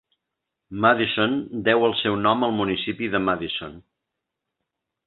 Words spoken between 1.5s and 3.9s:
deu el seu nom al municipi de Madison.